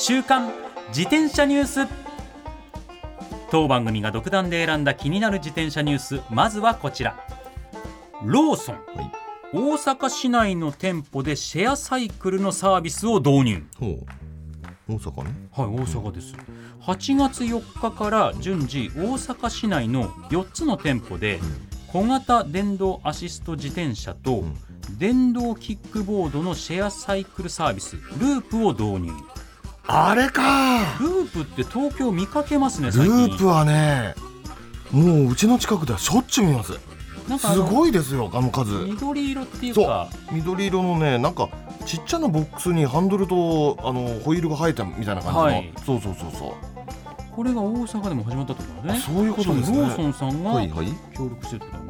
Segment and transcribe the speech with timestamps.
[0.00, 0.52] 週刊
[0.90, 1.88] 自転車ニュース。
[3.50, 6.20] 当番組が独断で選んだ気になる自転車ニュース。
[6.30, 7.16] まずはこちら。
[8.22, 9.12] ローソン、はい。
[9.52, 13.66] 大阪市内の店舗でシェアサイクルのサービスを導入。
[14.88, 15.30] 大阪ね。
[15.52, 16.32] はい大阪です。
[16.80, 21.40] 8月4日から順次大阪市内の4つの店舗で
[21.88, 24.56] 小型電動アシスト自転車とん。
[24.96, 29.12] 電動キックボードのシェアサイクルサービスループを導入
[29.90, 30.98] あれか。
[31.00, 33.26] ループって東京見かけますねル最近。
[33.28, 34.14] ープはね
[34.92, 36.74] もううちの近くではしょっちゅう見ます。
[37.38, 38.72] すごいですよあの数。
[38.72, 40.08] 緑色っていうか。
[40.30, 41.48] 緑色のねなんか
[41.86, 45.72] ちっちゃなボックスにハンドルとあのホイールが生えたみたいな感じの、はい。
[45.86, 46.52] そうそうそうそう。
[47.34, 49.00] これが大阪でも始まったってことだね。
[49.00, 49.78] あそういうことですね。
[49.78, 50.52] ローソンさんが
[51.14, 51.87] 協力してるってことだな、うん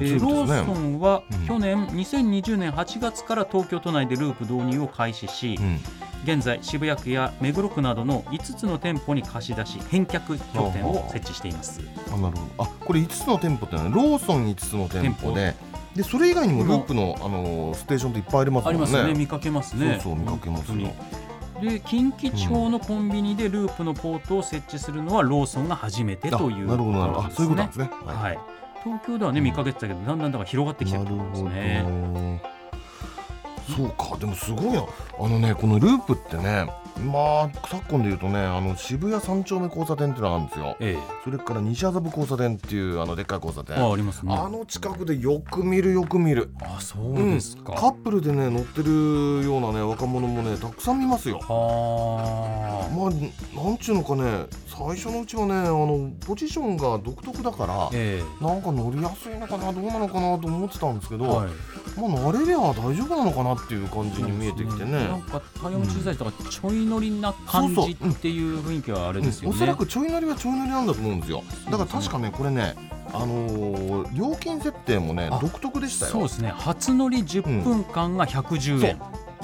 [0.00, 1.46] えーローソンはうん。
[1.46, 5.78] 去年2020年8月から東京都内でループ導入を開始し、うん。
[6.24, 11.80] 現在渋谷区や目黒区などの5つの店舗に貸し出し返却拠点を設置しています。
[12.12, 12.64] あなるほど。
[12.64, 15.54] あこれ5つの店舗ってのはローソン5つの店舗で
[15.94, 18.80] でそれ以外にもループの、あのーステーションっていっぱいありますもんね。
[18.80, 19.18] ありますね。
[19.18, 19.98] 見かけますね。
[20.02, 20.88] そうそう見かけますよ。
[21.60, 27.26] で近畿地方のコンビニでループのポートを設置するのはローソンが初めてあというなるほどなるほど。
[27.26, 27.90] あそういうことなんですねね。
[28.06, 28.16] はい。
[28.16, 28.38] はい
[28.82, 32.42] 東京ではね見かけてたけどだんだんだから広がってきてるってことですね。
[33.76, 34.84] そうかでもすごいな。
[35.18, 36.68] あのねこのループってね
[36.98, 40.76] まあ昨今で言うとねあの渋谷三丁目交差点っていうのがあるんですよ。
[40.80, 43.76] えそれから西麻布交差点っていうあのでっかい交差点。
[43.76, 44.34] えあありますね。
[44.34, 46.50] あの近くでよく見るよく見る。
[46.62, 47.78] あそうですか、うん。
[47.78, 51.38] カップルでね乗ってるようなね若者もねたくさん見ますよ。
[51.38, 52.94] はあ。
[52.94, 61.48] まあなんちゅうのかね最初のうちはねあのポジションが独特だからえなんか乗りやすいのかなどうなのかなと思ってたんですけど、えはい。
[61.96, 65.08] まあ慣れりゃ大丈夫なのかなっていう感じに見えてきてね。
[65.08, 69.48] なんかタイヤも小さい人がちょい乗りな感じっていう雰囲気はあれですよね。
[69.48, 69.56] うん。
[69.56, 71.42] おそらくちょい乗りはちょい乗りなんだと思うんですよ。
[71.66, 72.74] だから確かねこれね
[73.12, 76.12] あのー料金設定もねあ独特でしたよ。
[76.12, 76.52] そうですね。
[76.56, 79.00] 初乗り10分間が110円。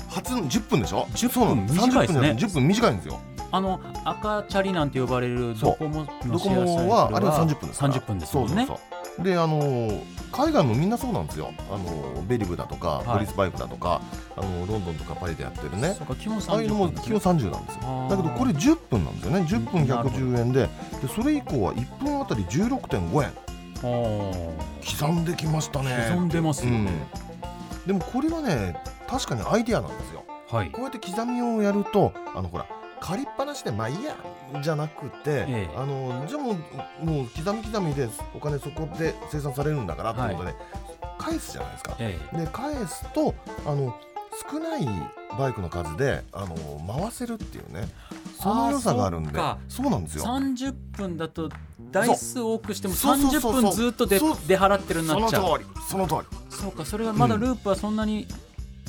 [0.08, 2.28] 初10分でしょ？10分短いですね。
[2.30, 3.20] 30分じゃな10分短いんですよ。
[3.52, 7.94] あの赤チャリなんて呼ばれるドコモのシェアサイクはあれは30分ですから。
[7.94, 8.54] 30分ですもんね。
[8.54, 11.52] そうそうそうであのー海外もみんなそうなんですよ。
[11.70, 13.08] あのーベリブだとか、い。
[13.08, 14.02] ポリスバイクだとか
[14.36, 15.96] あのーロンドンとかパリでやってるね。
[15.98, 18.06] ああいうのも30分基本30なんですよ。
[18.10, 19.40] だけどこれ10分なんですよね。
[19.40, 20.24] 10分なるほど。
[20.24, 20.68] 110円で
[21.00, 23.32] でそれ以降は1分あたり16.5円。
[23.78, 23.90] あ
[24.98, 26.08] 刻んできましたね。
[26.10, 26.90] 刻んでますよね。
[27.84, 27.86] うん。
[27.86, 28.76] でもこれはね
[29.08, 30.24] 確かにアイディアなんですよ。
[30.50, 30.70] ーはい。
[30.70, 32.66] こうやって刻みをやるとあのほら
[33.06, 34.16] 借りっぱなしでまあいいや
[34.60, 35.70] じゃなくて、ええ。
[35.76, 40.54] あのじゃあもうもう刻み刻みでお金そこで生産されるんだからってことで、
[41.16, 41.96] 返すじゃないですか。
[42.00, 42.36] ええ。
[42.38, 43.32] で返すと
[43.64, 43.96] あの
[44.50, 44.86] 少ない
[45.38, 46.56] バイクの数であの
[46.86, 47.88] 回せるっていうね。
[48.42, 49.38] その良さがあるんで。
[49.38, 50.24] あそうなんですよ。
[50.24, 51.48] 30分だと
[51.92, 53.18] 台数多くしてもそう。
[53.18, 53.62] そうそうそう。
[53.62, 54.18] 30分ずっと出
[54.58, 55.58] 払ってるなっちゃう。
[55.58, 55.64] り。
[55.88, 56.36] その通り。
[56.50, 58.26] そうかそれはまだループはそんなに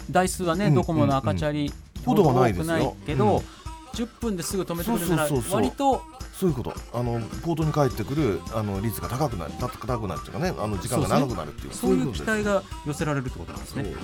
[0.09, 1.71] 台数はね、うんドコモの赤チャリ
[2.03, 2.73] ほどはないですよ。
[2.73, 3.56] 多くないけど、うん
[3.97, 5.55] 10分ですぐ止めてくれるならそうそうそうそう。
[5.55, 6.01] 割と。
[6.33, 6.73] そういうこと。
[6.93, 9.69] あのポートに帰ってくるあの率が高くなる高
[9.99, 11.73] くなるっていうかねあの時間が長くなるっていう。
[11.73, 13.83] そういう期待が寄せられるってことなんですね。
[13.83, 13.95] なる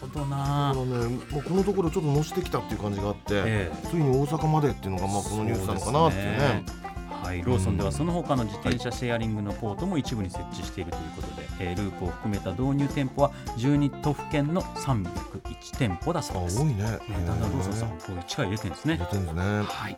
[0.00, 0.74] ほどだなから。
[0.74, 3.88] ね、もうこのところちょっと乗してきたっていう感じがあって、ええ。
[3.88, 6.85] ついに大阪までっていうのがまあこのニュースなのかなっていうね。
[7.26, 16.58] はい、ローソンではその他の自転車シェアリングのポートも一部に設置しているということで、えーループを含めた導入店舗は12都府県の301店舗だあそうです。
[16.60, 16.74] 多いね。
[16.74, 19.06] ねだんだんローソンさんこう力入れてるんですねえ出。
[19.06, 19.42] てるんですね。
[19.64, 19.96] はい。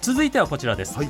[0.00, 0.96] 続いてはこちらです。
[0.96, 1.08] はい。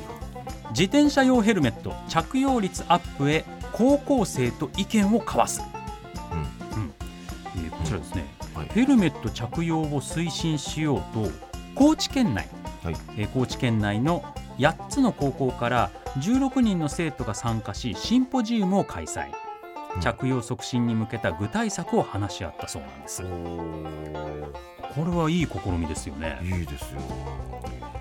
[0.71, 5.61] 自転車用ヘルメット着用率アップへ高校生と意見を交わす、
[6.75, 6.91] うん
[7.63, 11.29] えーこちらですね、はいヘルメット着用を推進しようと
[11.75, 12.47] 高知県内、
[12.83, 14.23] はいえー高知県内の
[14.57, 19.42] 8つの高校から16人の生徒が参加しシンポジウムを開催。
[20.01, 23.23] 着用促進に向けた具体策を話し合ったそうなんです。
[24.95, 26.39] これはいい試みですよね。
[26.43, 27.01] いいですよ。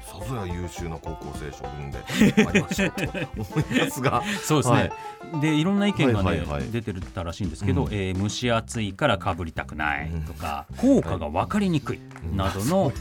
[0.02, 1.98] さぞや優秀な高校生諸君で
[2.46, 4.22] ありましょうと思いますが。
[4.44, 5.40] そうですね、はい。
[5.40, 6.64] でいろんな意見がね、はいはいはい。
[6.70, 7.88] 出てたらしいんですけど、うん。
[7.92, 10.22] えー蒸し暑いからかぶりたくないうん。
[10.24, 12.00] とか、効果が分かりにくい
[12.34, 12.92] などの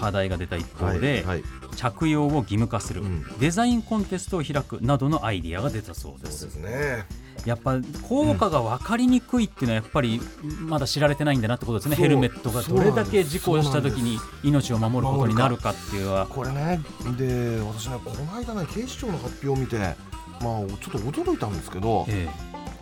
[0.00, 1.36] 課題が出た一方で、はい。
[1.36, 1.42] はい。
[1.76, 3.38] 着用を義務化する、うん。
[3.38, 6.40] デザインコンテストを開くなどのアイディアが出たそうです。
[6.40, 10.20] そうですねやっぱ効果が分かりにくいっていうのはやっぱり
[10.60, 16.26] まだ知られてないんだなってことですねヘルメットがどれだけ事故をした時に命を守ることになるかっていうのは。
[16.26, 16.80] これね
[17.18, 19.94] で私ねこの間ね警視庁の発表を見てまあ
[20.40, 22.28] ちょっと驚いたんですけどえ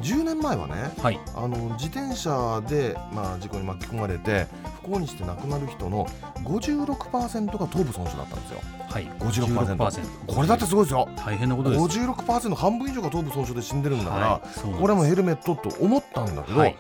[0.03, 1.21] 10年前はねえはい。
[1.35, 4.47] あの自転車で、まあ、事故に巻き込まれて
[4.83, 6.07] 不幸にして亡くなる人の
[6.45, 8.61] 56%が頭部損傷だったんですよ。
[8.91, 9.07] はい。
[9.21, 11.09] 56% 16%これだってすごいですよ。
[11.17, 11.83] 大変なことです。
[11.99, 14.81] 56%半分以上が頭部損傷で死んでるんだから、はい。
[14.81, 16.71] これもヘルメットと思ったんだけど、はい。
[16.71, 16.77] 違う。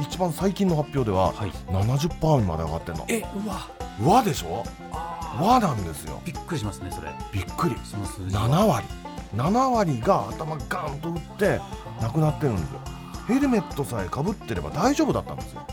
[0.00, 1.50] 一番最近の発表でははい。
[1.68, 3.04] 70%にまで上がってんの。
[3.08, 3.68] えうわ。
[4.02, 4.64] 和でしょ？
[5.40, 6.20] 和なんですよ。
[6.24, 7.10] びっくりしますねそれ。
[7.32, 7.76] びっくり。
[7.84, 8.42] その数字は。
[8.48, 8.86] 7割
[9.34, 11.60] 7割が頭ガンと打って
[12.00, 12.80] 亡くなってるんですよ。
[13.28, 15.66] ヘルメットさえかぶってれば大丈夫だったんですよ。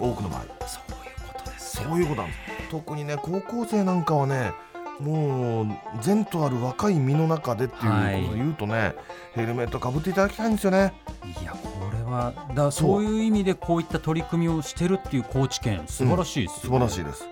[0.00, 0.44] 多くの場合。
[0.66, 1.84] そういうことですよ。
[1.88, 2.40] そういうことなんです。
[2.70, 4.52] 特にね高校生なんかはね
[4.98, 5.66] もう
[6.04, 8.94] 前途ある若い身の中でっていうことを言うとね、
[9.32, 10.92] ヘルメットかぶっていただきたいんですよね。
[11.40, 13.04] いやこれはだそう。
[13.04, 16.78] いう意味でこういった取り組みをしてるっていう高知県素晴らしいです素よ、ね。
[16.80, 17.24] 晴らしいです。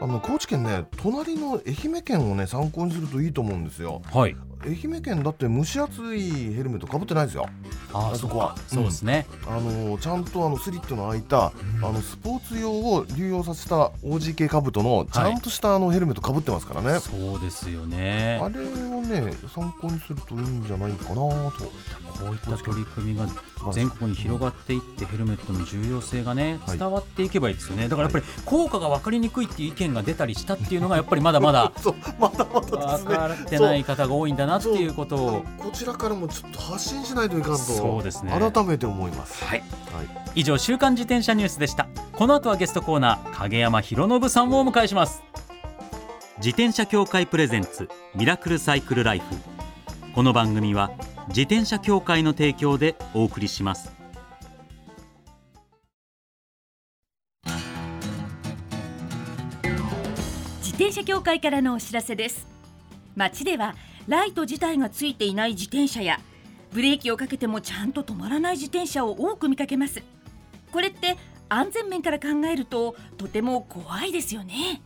[0.00, 4.02] あの高知県ね隣の愛媛県をね参考にするといいと思うんですよ。
[4.12, 7.48] はい愛媛県だって蒸し暑いヘルメットかぶってないんですよ。
[7.92, 8.56] ああそこは。
[8.68, 18.38] そうですね、あのちゃんとあのスリットの開いた、あのスポーツ用を流用させた OGK カブトのちゃんとしたあのヘルメットかぶってますからね、そうですよね。
[18.42, 21.52] あれをね参考にするといいんじゃないかなと
[22.20, 23.26] こういった取り組みが
[23.72, 26.78] 全国に広がっていってヘルメットの重要性がねはい。
[26.78, 27.88] 伝わっていけばいいですよね。
[27.88, 38.32] だからやっぱり効果が分かりにくいっていう意見が出たりしたっていうのがやっぱりまだまだ そうまだまだ分かねってない方が多いんだなっていうことをこちらからもちょっと発信しないといかんとそうですね。
[38.32, 39.44] 改めて思います。
[39.44, 39.60] はい。
[39.60, 40.30] はい。
[40.34, 41.88] 以上週刊自転車ニュースでした。
[42.12, 45.22] この後はゲストコーナー影山博信さんをお迎えします。
[46.36, 49.24] 自転車協会プレゼンツミラクルサイクルライフ。
[50.14, 50.90] この番組は
[51.30, 53.92] 自転車協会の提供でお送りします。
[60.58, 62.48] 自転車協会からのお知らせです。
[63.14, 63.76] 街では
[64.08, 66.18] ライト自体がついていない自転車や
[66.72, 70.02] ブレーキをかけてもちゃんと止まらない自転車を多く見かけます。
[70.72, 71.16] これって
[71.48, 74.82] 安全面から考えるととても怖いですよね。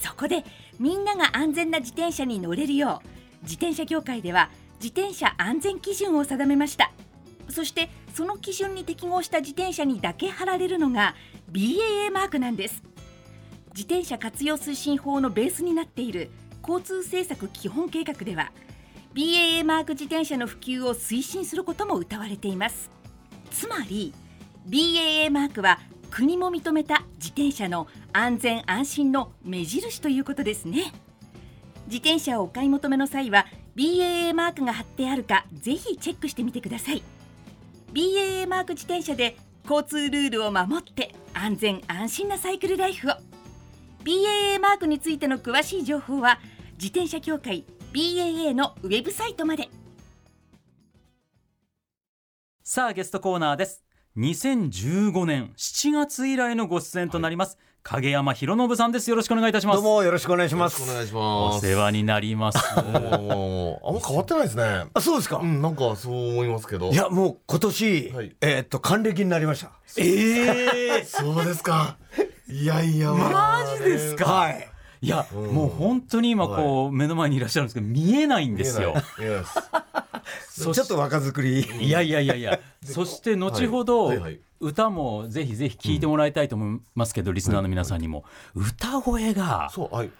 [0.00, 0.44] そこで
[0.80, 3.08] みんなが安全な自転車に乗れるよう
[3.42, 4.50] 自転車協会では
[4.82, 6.92] 自転車安全基準を定めました。
[7.48, 11.14] そしてその基準に適合した自転車にだけ貼られるのが
[11.50, 12.82] BAA マークなんです。
[13.74, 16.30] 自転車活用推進法のベースになっている
[16.62, 18.52] 交通政策基本計画では
[19.14, 22.90] BAA マーク自転車の普及を推進することも謳われています。
[23.50, 24.12] つまり
[24.68, 30.92] BAA マークは国も認めた自転車の安全安心の目印ということですね。
[31.86, 33.46] 自転車をお買い求めの際は
[33.78, 37.02] BAA マークが貼ってあるかぜひチェックしてみてください。
[37.92, 39.36] BAA マーク自転車で
[39.70, 43.12] 交通ルールを守って安全安心なサイクルライフを。
[44.02, 46.40] BAA マークについての詳しい情報は
[46.72, 49.68] 自転車協会 BAA のウェブサイトまで。
[52.64, 53.84] さあゲストコーナーです。
[54.16, 59.08] 2015年7月以来のご出演となります、影山博信さんです。
[59.08, 59.76] よろしくお願いいたします。
[59.76, 60.82] どうもよろしくお願いします。
[60.82, 61.66] お願いしおます。
[61.66, 62.58] 世話になります。
[62.82, 64.84] もうあんま変わってないですね。
[64.92, 65.38] あ、そうですか。
[65.38, 66.90] うんなんかそう思いますけど。
[66.90, 68.36] いや、もう今年、はい。
[68.42, 69.70] えーっと還暦になりました。
[69.96, 71.96] ええそうですか。
[72.50, 74.24] いやいやマジですか？
[74.26, 74.68] はい。
[75.00, 75.46] いや、うん。
[75.54, 78.94] もう本当に今こう、目の前にいらっしゃるんですけど見えないんですよ。
[80.58, 81.60] ちょっと若作り。
[81.80, 82.58] いやいやいやいや。
[82.84, 84.18] そして後ほど、はい。
[84.18, 88.24] はいはい歌もぜひぜひ聞いてもらいたいと思いますけど、リスナーの皆さんにも、
[88.54, 90.10] 歌声がそうはい。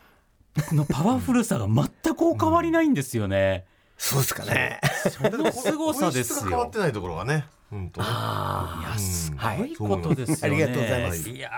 [0.72, 3.66] のパワフルさが全くお変わりないんですよね。
[3.96, 4.80] そうですかね。
[5.10, 8.10] その凄さです変わよってないところがね本当ねい
[8.90, 10.54] やすごいことですよね。
[10.54, 11.28] はいありがとうございます。
[11.28, 11.50] いや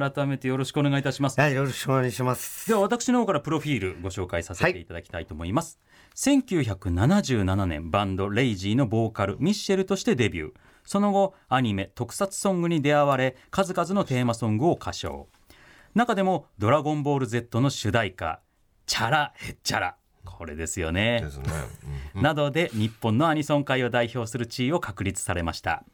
[0.00, 1.40] ー改めてよろしくお願いいたします。
[1.40, 2.68] はい、よろしくお願いします。
[2.68, 5.78] では私の方からプロフィールご紹介させていただきたいと思います、
[6.16, 10.52] 1977年バンドレイジーのボーカルミッシェルとしてデビュー
[10.84, 15.28] その後アニメ特撮ソングに出会われ数々のテーマソングを歌唱。
[15.94, 18.40] 中でも「ドラゴンボール Z」の主題歌
[18.86, 21.20] 「チャラヘッチャラ」これですよね。
[21.20, 21.44] ですね。
[22.14, 25.84] などで日本のアニソン界を代表する地位を確立されました。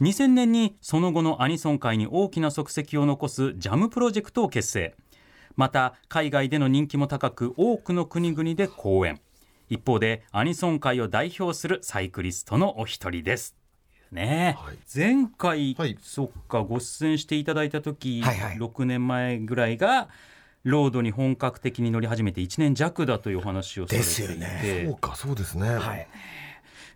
[0.00, 4.94] 2000年にその後のアニソン界に大きな足跡を残すジャムプロジェクトを結成。
[5.56, 9.20] また海外での人気も高く多くの国々で公演。
[9.68, 13.56] 一方でアニソン界を代表するサイクリストのお一人です
[14.14, 14.76] ね、はい。
[14.94, 15.98] 前回、はい。
[16.00, 18.56] そっかご出演していただいた時、はいはい。
[18.56, 20.08] 6年前ぐらいが
[20.62, 24.04] ロードに本格的に乗り始めて1年弱だというお話をされていて。
[24.04, 24.84] ですよね。
[24.86, 25.68] そうかそうですね。
[25.68, 26.08] はい。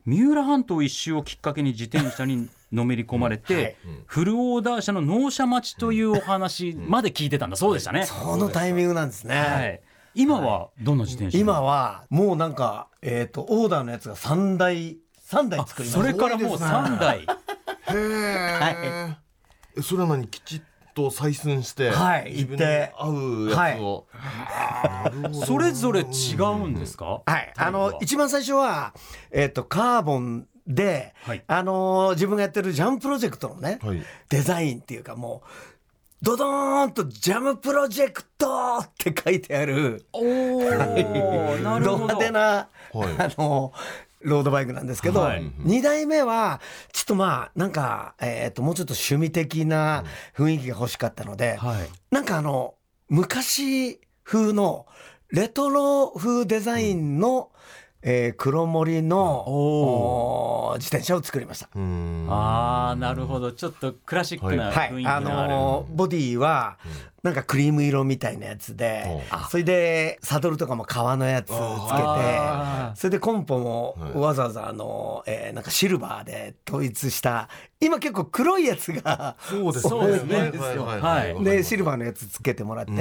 [0.06, 3.76] 三浦半島一周をきっかけに自転車にのめり込まれて、はい。
[4.06, 8.06] フルオーダー車の納車待ちというお話まで聞いてたんだそうでしたね。
[8.06, 9.36] そのタイミングなんですね。
[9.36, 9.80] はい、
[10.14, 14.98] 今はどんな自転車今はもうなんかえっ、とオーダーのやつが三台
[15.28, 16.00] 三台作りました。
[16.00, 17.18] それからもう3台。
[17.18, 17.26] へ
[17.92, 19.16] え、
[19.76, 20.62] えそれは何きちっ
[20.94, 28.94] と採寸して、はい自分に合うやつを、なるほどそれぞれ違うんですか、はい、あの一番最初は、
[29.30, 31.44] えっとカーボンで、はい。
[31.46, 34.02] あの自分がやってるジャムプロジェクトのね、はい。
[34.30, 35.48] デザインっていうかもう
[36.22, 40.06] ドドーンと「ジャムプロジェクト」って書いてある。
[40.12, 42.68] おーなるドほ ど派手な、はい。
[43.18, 43.72] あの
[44.20, 45.42] ロードバイクなんですけど、はい。
[45.42, 46.60] 2代目は
[46.92, 50.04] ちょっとまあなんか、えっともうちょっと趣味的な
[50.36, 51.88] 雰囲気が欲しかったので、はい。
[52.10, 52.74] なんかあの
[53.08, 54.86] 昔風の
[55.30, 57.50] レトロ風デザインの、
[58.02, 61.68] えー黒森の自転車を作りました。
[61.74, 62.26] うーん。
[62.30, 63.52] あーなるほど。
[63.52, 66.78] ちょっとクラシックなはい、あ雰囲気のある、のーボディは
[67.28, 71.58] なんかクリーム色みたいなやつで、それでサドルとかも革のやつつけて
[72.94, 77.48] それでコンポもはいわざわざあの、えーなんかシルバーで統一した
[77.80, 80.52] 今結構黒いやつがそうですそうですね。
[80.56, 82.92] はいでシルバーのやつつけてもらって、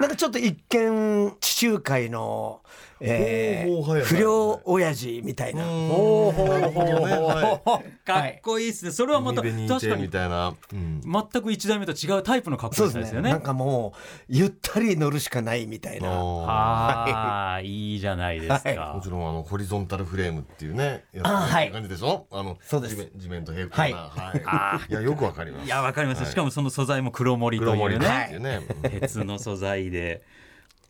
[0.00, 2.60] なんかちょっと一見地中海の、
[3.00, 5.64] えー不良親父みたいな。
[5.64, 8.90] ほうほうほうなるほどねはいかっこいいですね。
[8.90, 11.00] それはまた確かにみたいな、うん。
[11.00, 13.00] 全く一代目と違うタイプのかっこそうでね。
[13.00, 13.30] よさですすよね。
[13.30, 13.98] なんかもう
[14.28, 16.08] ゆったり乗るしかないみたいな。
[16.08, 17.96] あああい。
[17.96, 18.40] いじゃない。
[18.40, 21.70] ですーかもちろんあのホリゾンタルフレームっていうねやはい。
[21.70, 22.26] 感じでしょ？
[22.30, 22.96] あのそうです。
[22.96, 23.98] 地面地面と平行な。
[24.08, 25.66] はい、い、やよくわかります。
[25.66, 26.30] いやわかります、はい。
[26.30, 28.60] しかもその素材も黒森と黒いうね、森っていうね、
[29.00, 30.22] 鉄の素材で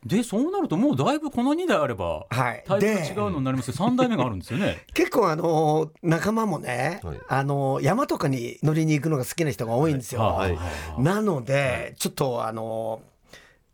[0.04, 2.64] でそうなるともうだいぶこの2台あればはい。
[2.66, 3.74] タイプがで違うのになりますよ。
[3.74, 4.84] 3代目があるんですよね。
[4.94, 7.18] 結構あのー仲間もね、はい。
[7.28, 10.22] あのー山とかに乗りに行くのが好きな人が多いんですよ。
[10.22, 10.58] はい。
[10.98, 13.10] なのでちょっとあのー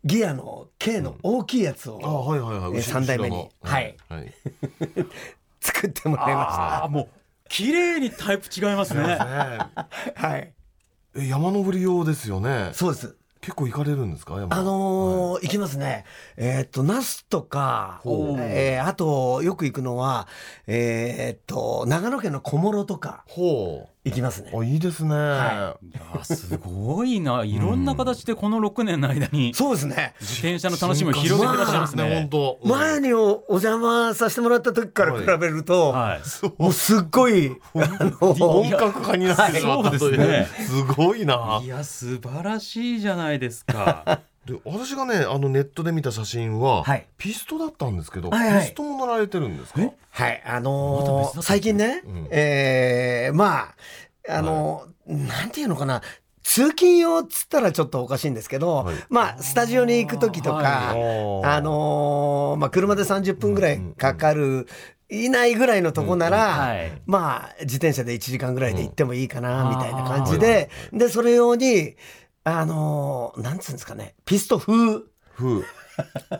[0.05, 2.71] ギアの K の大きいやつを、あはいはいはい。
[2.71, 3.95] えー三代目にはい。
[4.09, 4.33] はい。
[5.61, 7.07] 作ってもらいまああもう
[7.49, 9.01] 綺麗にタイプ違いますね。
[9.03, 10.53] はい、
[11.15, 12.69] え山登り用ですよね。
[12.73, 13.15] そうです。
[13.47, 14.33] 結構行かれるんですか？
[14.41, 16.03] 山あのー行きますね。
[16.35, 18.01] えーっと、那須とか、
[18.41, 20.27] えーあと、よく行くのは、
[20.67, 23.23] えーっと、長野県の小諸とか。
[23.29, 24.51] ほ行きますね。
[24.53, 26.17] うあいいですね、はい。
[26.17, 27.43] やすごいな。
[27.43, 30.13] いろんな形でこの6年の間にそうですね。
[30.19, 32.27] 自転車の楽しみを広げてらっしゃいますね。
[32.29, 32.59] 本当。
[32.63, 36.21] 前におお邪魔させてもらった時から比べると、はい。
[36.61, 37.79] もうすっごい、あ
[38.21, 40.45] の本格化になってしまったという、はい。
[40.45, 41.61] すごいな。
[41.63, 47.05] いや素晴らしいじゃないですかで私がねあのネットで見た写真は、はい。
[47.17, 48.61] ピストだったんですけど、はいはい。
[48.61, 49.81] ピストも乗られてるんですか？
[50.09, 52.27] はい、あのー最近ね、うん。
[52.31, 53.73] えーま
[54.27, 56.01] あ、あのーなんていうのかな、
[56.43, 58.95] 通勤用っつったらちょっとおかしいんですけど、はい。
[59.09, 64.67] まあ、スタジオに行く時とか、はあのーまあ、車で30分ぐらいかかる、
[65.09, 66.91] 以内ぐらいのとこなら、はい。
[67.05, 71.95] まあ、自転車で1時間ぐらいで行ってもいいかな、うんみたいな感じあーで、で、それ用に、
[72.49, 75.01] あのーなんつうんですかね、ピスト風。
[75.35, 75.63] 風。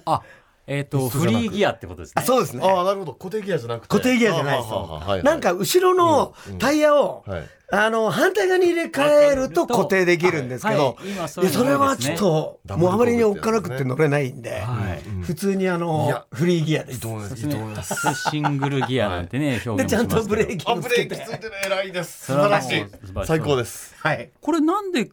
[0.06, 0.22] あ
[0.66, 1.42] えっ、とピストじゃなく。
[1.42, 2.14] フリーギアってことですね。
[2.16, 2.64] あそうですね。
[2.64, 3.14] ああなるほど。
[3.14, 3.88] 固定ギアじゃなくて。
[3.90, 5.24] 固定ギアじゃないですあはいはい。
[5.24, 7.44] なんか後ろのタイヤを、はい。
[7.70, 11.10] あの反対側に入れ替えると固定できるんですけど、はい。
[11.10, 15.02] 今そういうそれはちょっともうあまりにおっかなくて乗れないんで、はい。
[15.24, 16.96] 普通にあいのやフリーギアです。
[16.96, 17.10] いいと。
[17.10, 17.36] 思います。
[17.36, 17.56] いいそうですね。
[17.56, 18.30] と思います。
[18.30, 21.16] シングルギアなんてね、表でちゃんとブレーキつけて。
[21.16, 21.54] レーキついてる。
[21.66, 22.28] 偉いです。
[22.28, 22.86] 素晴らしい。
[23.26, 23.96] 最高です。
[24.00, 24.30] はい。
[24.40, 25.10] これなんで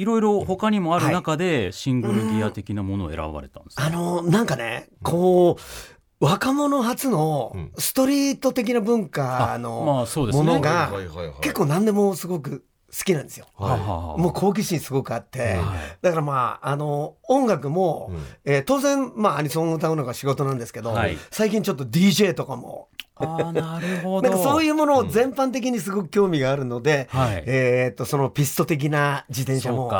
[0.00, 7.72] いろいろ他にもある中でシングルギア的なものを選ばれたんですか、あのなんかねこう若者初のうん。
[7.78, 10.44] ストリート的な文化まのあそうですね。
[10.44, 11.34] ものがはいはいはいはい。
[11.40, 12.64] 結構何でもすごく
[12.96, 13.46] 好きなんですよ。
[13.56, 13.78] はあは
[14.08, 15.58] はあもう好奇心すごくあって、はい。
[16.02, 18.24] だからまああの音楽も、うん。
[18.44, 21.16] えー当然まあアニソンを歌うのが仕事なんですけど、はい。
[21.30, 22.88] 最近ちょっと DJ とかも。
[23.16, 24.28] ああなるほど。
[24.28, 27.44] なんかそういうものを全般的にすごく興味があるので、はい。
[27.46, 29.90] えーっとそのピスト的な自転車も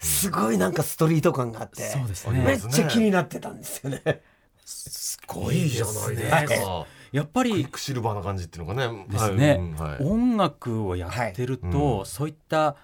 [0.00, 2.54] すごいなんかストリート感があってそうですめね。
[2.54, 4.02] っちゃ気になってたんですよね。
[4.64, 9.06] すごいじゃないですねかやっぱりクイックシルバーな感じっていうのがね。
[9.08, 9.58] ですね、はい。
[9.58, 10.04] うんはい。
[10.04, 12.76] 音楽をやってると、はいそういった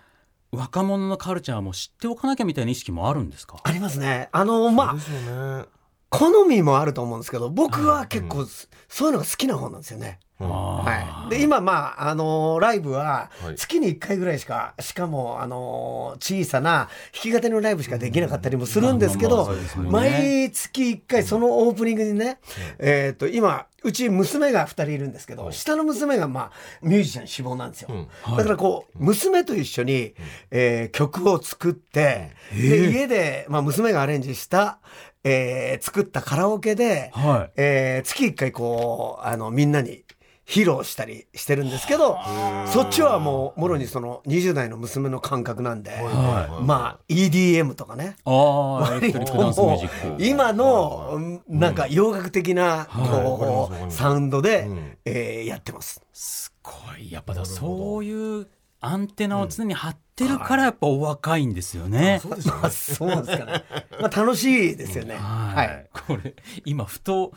[0.53, 3.59] 若者のカルチャーも知っておかなきゃみたいな意識もあるんですか？
[3.63, 4.29] ありますね。
[4.33, 5.67] あのまあ
[6.09, 8.45] 好みもあると思うんですけど僕は結構
[8.89, 10.19] そういうのが好きな方なんですよね。
[10.47, 13.55] あはい、で今まああのーライブははい。
[13.57, 22.39] 月に1回ぐらいしかしかもあのー小さな弾き語りのライブしかできなかったりもするんですけど毎月1回そのオープニングにね
[22.79, 26.51] えっと今うち娘が2人いるんですけど下の娘がまあ
[26.83, 27.89] ミュージシャン志望なんですよ。
[27.91, 27.95] う
[28.33, 28.37] ん。
[28.37, 30.15] だからこう娘と一緒に
[30.51, 34.79] えー曲を作ってで家でまあ娘がアレンジした
[35.25, 37.53] えー作ったカラオケではい。
[37.57, 40.05] えー月1回こうあのみんなに
[40.51, 42.19] 披露したりしてるんですけど
[42.67, 48.17] そっちはもうもろにその20代の娘の感覚なんで、はいまあ EDM とかね。
[48.25, 50.23] ああエレクトリックダンスミュージもック。
[50.23, 51.43] う 今のうん。
[51.49, 54.99] なんか洋楽的なこうサウンドでうん。
[55.05, 56.03] えーやってます。
[56.13, 57.13] すごい。
[57.13, 58.49] やっぱだそういう
[58.81, 62.61] アンテナを常に張ってるからやっぱお若いんですよね、そうですよね。
[62.61, 63.65] まあそうなんですかね。
[64.01, 65.17] まあ楽しいですよね。
[65.17, 65.87] はい、はい。
[65.93, 67.33] これ今ふと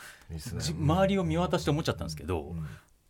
[0.79, 2.55] 周りを見渡して思っちゃったんですけど、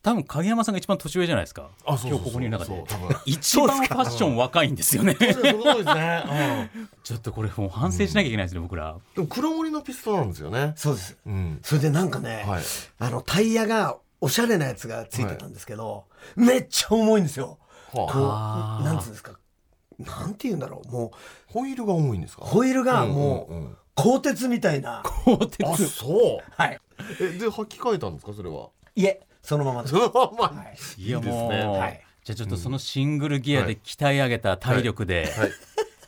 [0.04, 1.70] 多分影山さんが一番年上じゃないですか。
[1.86, 2.84] あそう今日ここにいる中で。
[3.26, 5.16] 一番ファッション若いんですよね。
[5.18, 6.70] そうですね、
[7.04, 8.98] ちょっとこれもう反省しなきゃいけないですね、僕ら。
[9.16, 10.74] でも黒森のピストなんですよね。
[10.76, 11.18] そうです。
[11.26, 11.60] うん。
[11.64, 12.64] それでなんかね、はい。
[13.00, 16.04] あのタイヤがおしゃれなやつがついてたんですけど、
[16.36, 17.58] めっちゃ重いんですよ。
[17.94, 18.80] こはあ。
[18.82, 19.40] うなんつうんですか。
[20.00, 21.12] なんて言うんだろうもう。
[21.54, 22.44] ホイールが重いんですか？
[22.44, 23.72] ホイールがもうんうんうん。
[23.72, 25.66] う鋼鉄みたいな、鋼鉄。
[25.66, 26.52] あそう。
[26.62, 26.80] はい。
[27.22, 28.34] えで履き替えたんですか？
[28.34, 28.68] それは。
[28.96, 29.94] いえそのままです。
[29.94, 30.66] そのままは
[30.98, 32.02] いいやもはい。
[32.24, 35.52] じゃあちょっとそのシングルギアで鍛え上げた体力ではい。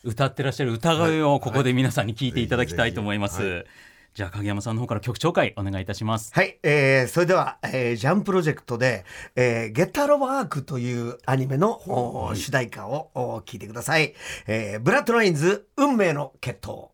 [0.06, 3.65] 歌ってらっしゃる歌声をここで皆さんに聞いていただきたいと思います、
[4.13, 6.32] じゃあ影山さんの方から曲紹介お願いいたします。
[6.32, 9.04] はい、えーそれでは、えージャンプロジェクトで
[9.36, 14.13] 「えーゲッタロワーク」というアニメの、お主題歌をお聞いてください、
[14.46, 16.89] えーブラッドラインズ運命の決闘。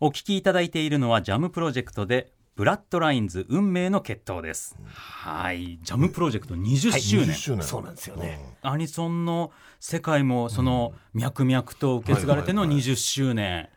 [0.00, 5.78] お聞きいただいているのはジャムプロジェクトでブラッドラインズ運命の決闘です、はい。
[5.82, 7.62] ジャムプロジェクト20周年、20周年。
[7.64, 13.68] そうなんですよね、アニソンの世界もその脈々と受け継がれてのはいはい20周年、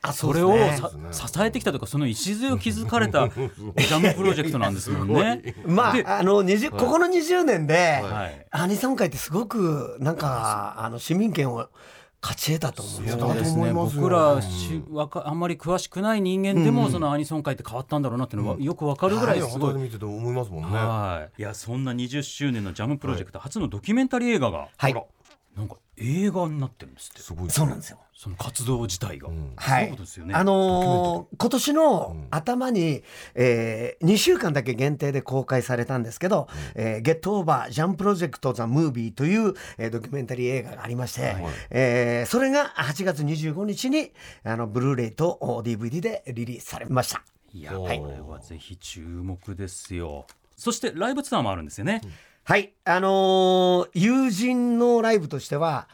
[0.00, 0.80] あそれをね
[1.12, 5.42] 支えてきたとかその礎を築かれたジャムプロジェクトなんですもんね。
[5.44, 8.46] でまああの20ここの20年で、はい。
[8.50, 11.68] アニソン界ってすごくなんかあの市民権を
[12.22, 14.02] 勝ち得たと思うんですよね思いますよ。
[14.02, 19.70] 僕らしわかあんまり詳しくない人間でも、そのアニソン界って変わったんだろうなっていうのはよくわかるぐらいすごい。
[19.70, 20.76] 肌で見てて思いますもんね。
[20.76, 24.68] はい、いやそんな20周年のジャムプロジェクト、初のドキュメンタリー映画が。
[24.76, 24.94] はい。
[25.56, 27.20] なんか映画になってるんですって。
[27.20, 27.98] すごいそうなんですよ。
[28.14, 29.52] その活動自体が、ん。
[29.56, 29.88] はい。
[29.88, 30.34] そうですよね。
[30.34, 32.26] あのー今年のうん。
[32.30, 33.02] 頭に、
[33.34, 41.44] えー2週間だけ限定で公開されたんですけど「えー、ゲットオーバージャンプロジェクト・ザ・ムービー」という、えードキュメンタリー映画がありまして、はい。
[41.70, 44.12] えーそれが8月25日に
[44.44, 47.22] あのブルーレイとお DVD でリリースされました。
[47.54, 50.26] いやこはいれはぜひ注目ですよ。
[50.56, 52.00] そしてライブツアーもあるんですよね。
[52.44, 55.88] はい、あのー友人のライブとしては、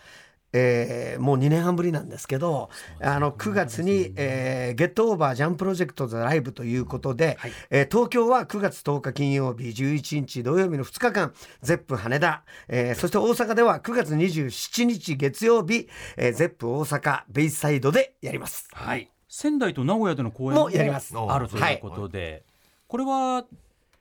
[0.55, 2.71] えーもう2年半ぶりなんですけど、
[3.03, 7.37] あの9月に、えーゲットオーバージャンプロジェクトザライブということで、
[7.69, 18.69] えー東京は9月10日金曜日、11日土曜日の2日間、ゼップ羽田、えーそして大阪では9月27日月曜日、えーゼップ大阪ベイサイドでやります。
[18.73, 19.11] はい。
[19.29, 21.13] 仙台と名古屋での公演もやります。
[21.15, 22.43] あるということで、
[22.87, 23.45] これは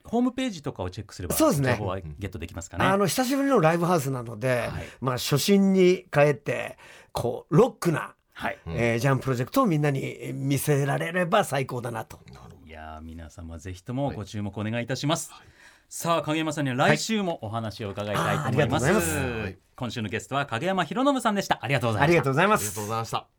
[0.08, 2.84] ホームページとかをチェックすればそうですね情報はゲットできますかね。
[2.84, 6.78] あの久しぶりのライブハウスなので、はいまあ初心に帰って
[7.12, 8.58] こうロックなはい。
[8.68, 12.18] えージャンプロジェクトをみんなに見せられれば最高だなと。
[12.66, 15.30] いやー皆様ぜひともご注目お願いいたします。
[15.88, 18.84] さあ影山さんには来週もお話を伺いたいと思います。
[18.84, 21.58] はいあありがとうございますはい今週のゲストは影山博信さんでした。
[21.62, 22.32] ありがとうございましたありがとう。
[22.32, 22.80] ございまありがとうす。
[22.80, 23.37] ございました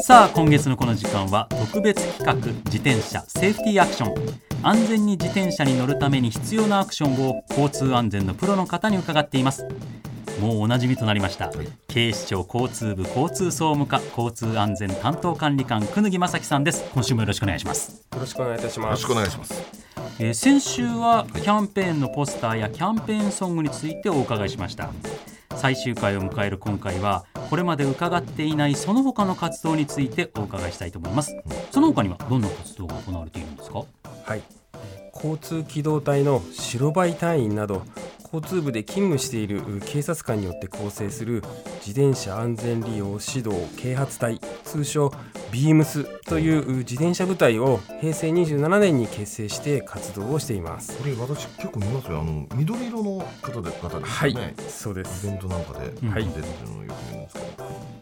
[0.00, 4.14] さあ今月のこの時間は特別企画自転車セーフティーアクション。
[4.62, 9.66] 安全に自転車に乗るために必要なアクションを交通安全のプロの方に伺っています。
[10.40, 11.50] もうおなじみとなりました、
[11.88, 16.84] 警視庁交通部交通総務課交通安全担当管理官久木正樹さんです。
[16.94, 18.04] 今週もよろしくお願いします。
[18.12, 18.86] よろしくお願いいたします。
[18.86, 19.62] よろしくお願いします。
[20.18, 24.90] えー先週はキャンペーンのポスターやキャンペーンソングについてお伺いしました
[25.56, 31.36] 最終回を迎える今回はこれまで伺っていないその他の活動についてお伺いしたいと思います。
[31.70, 33.84] その他にはどんな活動が行われているんですか？
[34.24, 34.42] はい。
[35.14, 37.82] 交通機動隊の白バイ隊員など
[38.32, 41.42] 交通部で勤務している警察官によって構成する
[41.86, 45.12] 自転車安全利用指導啓発隊通称
[45.50, 50.96] ビームスという自転車部隊を平成27年に結成して活動をしています。
[50.96, 52.20] これ私結構見ますよ。
[52.20, 55.26] あの緑色の方で方ですはいそうです。
[55.26, 57.46] イベントなんかで出てるはいのをよく見るんですけど、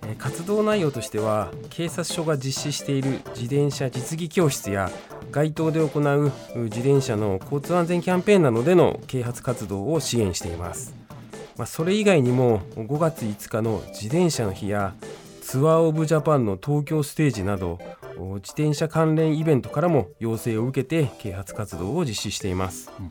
[0.03, 4.91] えー活動内容としては警察署が実施している自転車実技教室や
[5.31, 10.95] 街頭で行う自転車の交通安全キャンペーンなどでの啓発活動を支援しています、
[11.57, 14.95] まあ、それ以外にも5月5日の自転車の日や
[15.43, 17.79] ツアーオブジャパンの東京ステージなど
[18.17, 23.11] 自転車関連イベントからも要請を受けて啓発活動を実施しています、うん、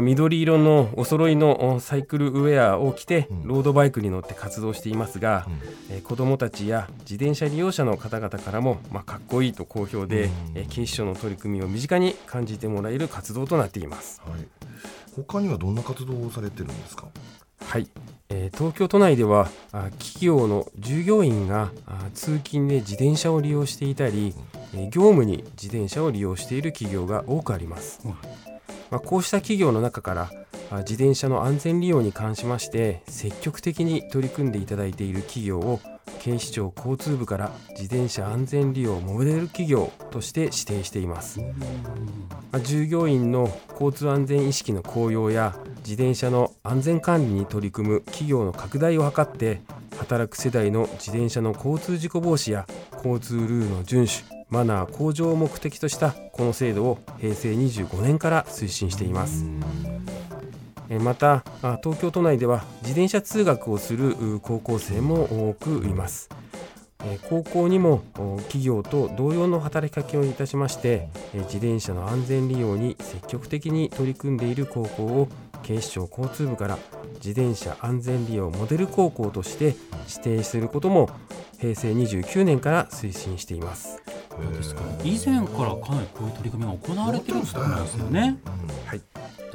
[0.00, 3.48] 緑色のお揃いのおサイクルウェアを着てうん。
[3.48, 5.46] ロードバイクに乗って活動していますが、
[5.90, 10.30] えー子どもたちや自転車利用者の方々からも、まあ、かっこいいと好評で、うん。
[10.54, 14.22] えー警視庁の取り組みを身近に感じてもらえる活動となっています。
[14.24, 14.40] はい、
[15.16, 17.06] 他にはどんな活動をされてるんですか？
[17.64, 17.86] はい、
[18.30, 24.34] えー東京都内ではあ企業の従業員があ通勤で自転車を利用していたり、
[24.74, 28.14] えー業務に自転車を利用している企業が多くあります、うん
[28.92, 30.30] まあ、こうした企業の中から
[30.70, 35.80] あ自転車の安全利用に関しまして積極的に取り組んでいただいている企業を
[36.20, 41.40] 警視庁交通部から自転車安全利用モデル企業として指定しています。
[41.40, 41.48] ま
[42.52, 49.62] あ従業員の交通安全意識の向上や自転車の安全管理に取り組む企業の拡大を図って
[49.98, 59.46] 働く世代の自転車の交通事故防止や交通ルールの遵守マナー向上を目的としたこの制度を平成25年から推進しています。
[60.90, 61.42] えまた
[61.82, 66.28] 東京都内では自転車通学をする高校生も多くいます。
[67.02, 68.02] え高校にも
[68.42, 75.28] 企業と同様の働きかけをいたしましてえ自転車の安全利用に積極的に取り組んでいる高校を
[75.62, 76.78] 警視庁交通部から
[77.14, 79.76] 自転車安全利用モデル高校として
[80.08, 81.08] 指定することも
[81.58, 84.11] 平成29年から推進しています。
[84.40, 88.38] ですから以前からかなりこういう取り組みが行われてるってことなんですよね。
[88.86, 89.00] はい。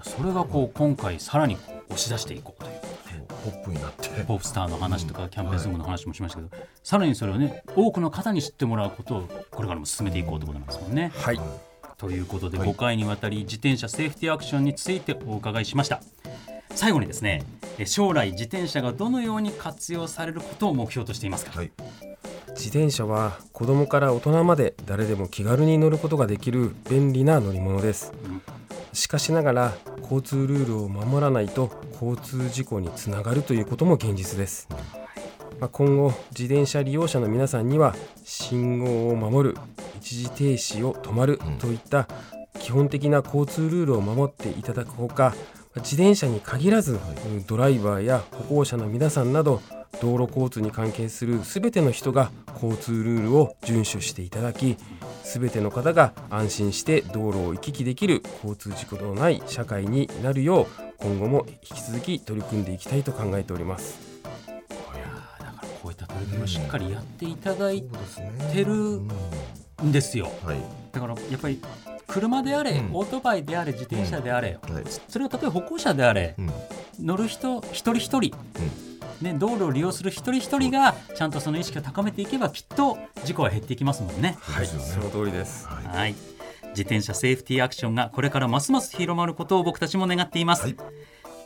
[0.03, 1.57] それがこう今回さらに
[1.89, 2.77] 押し出していこうという。
[3.45, 4.09] ポップになって。
[4.25, 11.11] ポップスターの話とかキャンペーンソングの話もしましたけど、さらにそれをね多くの方に知ってもらうことをこれからも進めていこうということなんですもんね。
[11.15, 11.39] はい。
[11.97, 16.01] ということで5回にわたり自転車セーフティーアクションについてお伺いしました。
[16.75, 17.43] 最後にですね
[17.79, 21.71] え将来自転車がどのように活用されることを目標としていますか、はい
[22.57, 28.11] 自転車は子供から大人まで誰でも気軽に乗ることができる便利な乗り物です。
[28.97, 34.67] しかしながら交通ルールを守らないと交通事故につながるということも現実です、
[35.59, 39.57] ま、今後自転車利用者の皆さんには信号を守る
[39.97, 42.07] 一時停止を止まるといった
[42.59, 45.35] 基本的な交通ルールを守っていただくほか
[45.75, 46.99] 自転車に限らず
[47.45, 49.61] ドライバーや歩行者の皆さんなど
[50.01, 54.77] 道路交通に関係するすべての人が交通ルールを遵守していただき
[55.23, 60.67] すべての方が安心して道路を行き来できる交通事故のない社会になるよう
[60.99, 63.99] 今後も引き続き取り組んでいきたいと考えております。
[64.95, 67.83] いやーだからこういった取り組みをしっかりやっていただい
[68.53, 69.07] てるうん
[69.83, 70.31] んですよ。
[70.43, 70.57] はい。
[70.91, 71.61] だからやっぱり
[72.07, 72.95] 車であれ、うん。
[72.95, 74.83] オートバイであれ自転車であれ、はい。
[75.07, 76.51] それを例えば歩行者であれ、うん。
[76.99, 78.33] 乗る人一人一人、
[79.21, 84.37] ね、道路を利用する一人一人がちゃんとその意識を高めていけばきっと事故は減っていきますもんね。
[84.39, 85.67] はいその通りです。
[85.67, 85.97] はい。
[85.97, 86.15] はい。
[86.69, 90.77] 自転車セーフティーアクションがこれからますます広まることを僕たちも願っています、はい。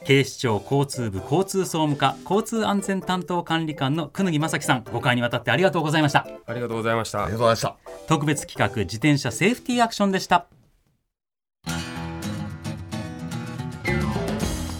[0.03, 6.27] 警視庁交通部交通総務課交通安全担当管理官の久野木正樹さん5回にわたってありがとうございました。
[6.45, 7.23] ありがとうございました。
[7.23, 7.75] ありがとうございました。
[8.07, 10.47] 特別企画自転車セーフティーアクションでした。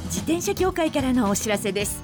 [0.06, 2.04] 自転車協会からのお知らせです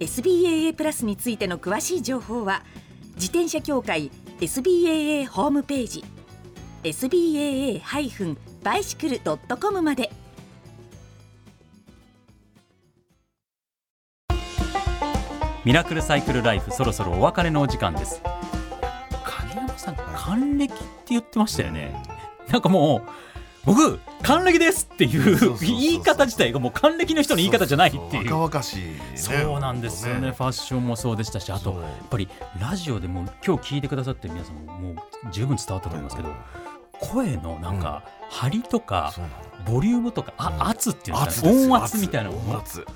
[0.00, 2.62] SBAA プラスについての詳しい情報は
[3.16, 6.04] 自転車協会 SBAA ホームページ
[6.84, 10.10] sbaa-bicycle.com まで。
[15.64, 18.22] ミラクルサイクルライフそろそろお別れのお時間です。
[19.24, 22.02] 影山さん還暦って言ってましたよね。
[22.48, 23.10] なんかもう
[23.68, 28.34] 僕還暦ですっていう言い方自体がもう還暦の人の言い方じゃないっていう。
[28.34, 30.28] 若々しい、ね、そうなんですよね。
[30.28, 30.30] ね。
[30.32, 32.28] ファッションもそうでしたしあとやっぱり
[32.60, 34.96] ラジオでも今日聞いてくださってる皆さんももう
[35.30, 36.30] 十分伝わったと思いますけど
[37.00, 39.12] 声のなんか張りとか
[39.66, 40.68] ボリュームとかあうん。
[40.68, 41.38] 圧っていうののかな？
[41.38, 42.52] 圧ですよ音圧みたいなのも。
[42.52, 42.86] 音圧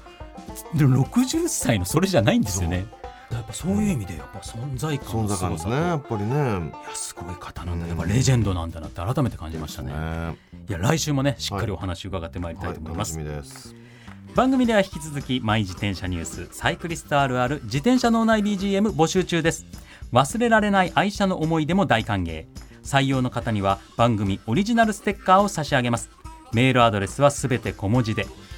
[0.75, 2.87] でも60歳のそれじゃないんですよね
[3.37, 6.35] やっぱそういう意味でやっぱ存在感存の在感ですねやっぱりね。
[6.35, 9.93] いやすごい方なんだやっぱうんレジェンドなんだなって改めて感じましたね。
[9.93, 10.37] ね。
[10.69, 13.75] いや来週もねしっかりお話伺ってまいりたはいいと思います、楽しみです。
[14.35, 19.67] 番組では引き続きマイ自転車ニュースサイクリストあるある自転車脳内 BGM 募集中です。
[20.13, 22.47] 忘れられない愛車の思い出も大歓迎。
[22.83, 26.11] 採用の方には番組オリジナルステッカーを差し上げます。
[26.53, 28.27] メールアドレスはすべて小文字で